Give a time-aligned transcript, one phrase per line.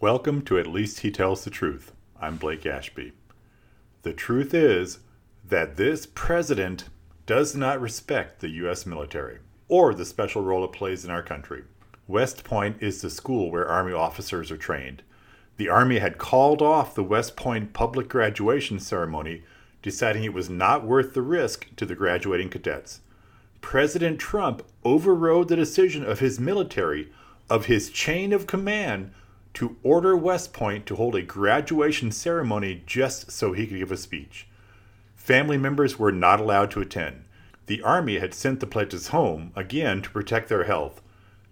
[0.00, 1.92] Welcome to At Least He Tells the Truth.
[2.18, 3.12] I'm Blake Ashby.
[4.00, 5.00] The truth is
[5.46, 6.84] that this president
[7.26, 8.86] does not respect the U.S.
[8.86, 11.64] military or the special role it plays in our country.
[12.08, 15.02] West Point is the school where Army officers are trained.
[15.58, 19.42] The Army had called off the West Point public graduation ceremony,
[19.82, 23.02] deciding it was not worth the risk to the graduating cadets.
[23.60, 27.12] President Trump overrode the decision of his military,
[27.50, 29.10] of his chain of command,
[29.54, 33.96] to order West Point to hold a graduation ceremony just so he could give a
[33.96, 34.46] speech.
[35.16, 37.24] Family members were not allowed to attend.
[37.66, 41.00] The Army had sent the pledges home, again, to protect their health.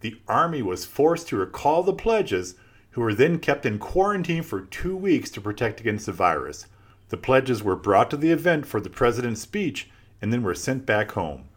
[0.00, 2.54] The Army was forced to recall the pledges,
[2.90, 6.66] who were then kept in quarantine for two weeks to protect against the virus.
[7.10, 9.90] The pledges were brought to the event for the president's speech
[10.22, 11.48] and then were sent back home.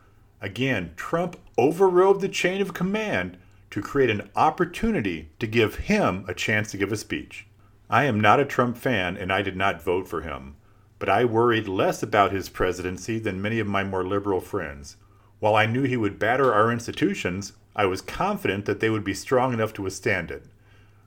[0.42, 3.38] Again, Trump overrode the chain of command
[3.72, 7.48] to create an opportunity to give him a chance to give a speech.
[7.90, 10.56] I am not a Trump fan and I did not vote for him,
[11.00, 14.98] but I worried less about his presidency than many of my more liberal friends.
[15.40, 19.14] While I knew he would batter our institutions, I was confident that they would be
[19.14, 20.46] strong enough to withstand it.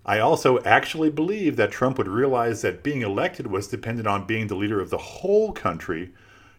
[0.04, 4.48] I also actually believed that Trump would realize that being elected was dependent on being
[4.48, 6.12] the leader of the whole country,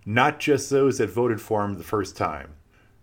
[0.06, 2.54] not just those that voted for him the first time.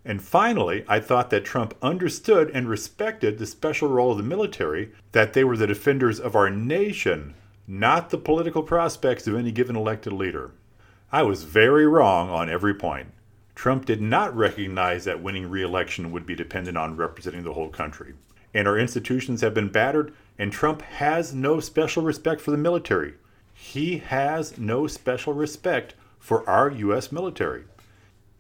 [0.04, 4.92] And finally, I thought that Trump understood and respected the special role of the military,
[5.12, 7.34] that they were the defenders of our nation,
[7.66, 10.52] not the political prospects of any given elected leader.
[11.12, 13.08] I was very wrong on every point.
[13.54, 17.68] Trump did not recognize that winning re election would be dependent on representing the whole
[17.68, 18.14] country.
[18.54, 23.14] And our institutions have been battered, and Trump has no special respect for the military.
[23.52, 27.12] He has no special respect for our U.S.
[27.12, 27.64] military.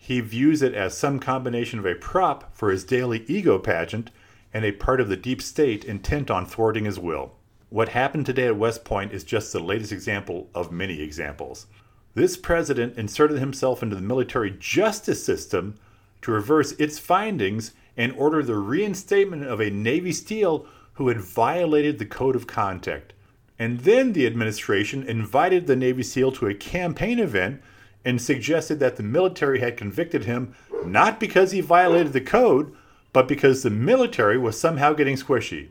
[0.02, 4.10] He views it as some combination of a prop for his daily ego pageant
[4.52, 7.34] and a part of the deep state intent on thwarting his will.
[7.68, 11.66] What happened today at West Point is just the latest example of many examples.
[12.14, 15.78] This president inserted himself into the military justice system
[16.22, 21.98] to reverse its findings and order the reinstatement of a Navy SEAL who had violated
[21.98, 23.12] the code of conduct.
[23.58, 27.60] And then the administration invited the Navy SEAL to a campaign event
[28.04, 32.74] and suggested that the military had convicted him not because he violated the code,
[33.12, 35.68] but because the military was somehow getting squishy.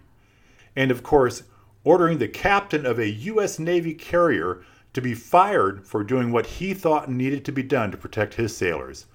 [0.75, 1.43] And of course,
[1.83, 3.59] ordering the captain of a U.S.
[3.59, 4.61] Navy carrier
[4.93, 8.55] to be fired for doing what he thought needed to be done to protect his
[8.55, 9.05] sailors.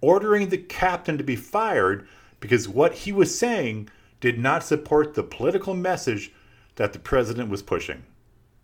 [0.00, 2.06] Ordering the captain to be fired
[2.40, 3.88] because what he was saying
[4.20, 6.32] did not support the political message
[6.76, 8.04] that the president was pushing.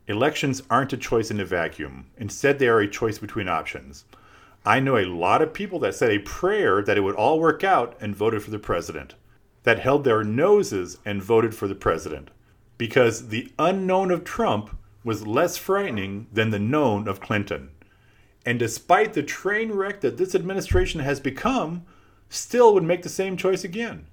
[0.08, 2.06] Elections aren't a choice in a vacuum.
[2.16, 4.04] Instead, they are a choice between options.
[4.64, 7.62] I know a lot of people that said a prayer that it would all work
[7.62, 9.14] out and voted for the president,
[9.62, 12.30] that held their noses and voted for the president,
[12.78, 17.70] because the unknown of Trump was less frightening than the known of Clinton.
[18.44, 21.84] And despite the train wreck that this administration has become,
[22.28, 24.06] still would make the same choice again.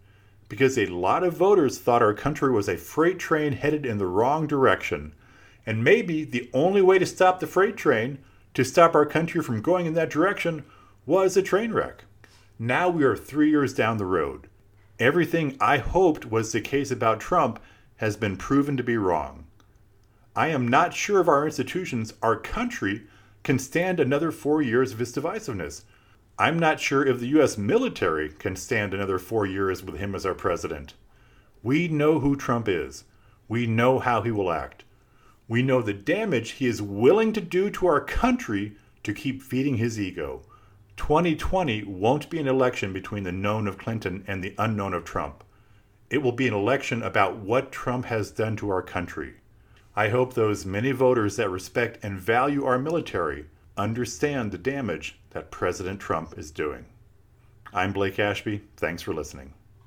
[0.49, 4.07] Because a lot of voters thought our country was a freight train headed in the
[4.07, 5.13] wrong direction
[5.69, 8.17] and maybe the only way to stop the freight train,
[8.55, 10.65] to stop our country from going in that direction,
[11.05, 12.05] was a train wreck.
[12.57, 14.47] Now we are three years down the road.
[14.97, 17.61] Everything I hoped was the case about Trump
[17.97, 19.45] has been proven to be wrong.
[20.35, 23.03] I am not sure if our institutions, our country,
[23.43, 25.83] can stand another four years of his divisiveness.
[26.39, 27.59] I'm not sure if the U.S.
[27.59, 30.95] military can stand another four years with him as our president.
[31.61, 33.03] We know who Trump is.
[33.47, 34.83] We know how he will act.
[35.49, 39.77] We know the damage he is willing to do to our country to keep feeding
[39.77, 40.43] his ego.
[40.95, 45.43] 2020 won't be an election between the known of Clinton and the unknown of Trump.
[46.11, 49.37] It will be an election about what Trump has done to our country.
[49.95, 55.49] I hope those many voters that respect and value our military understand the damage that
[55.49, 56.85] President Trump is doing.
[57.73, 58.61] I'm Blake Ashby.
[58.77, 59.55] Thanks for listening.